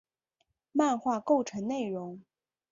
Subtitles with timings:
[0.73, 2.19] 漫画构成内容。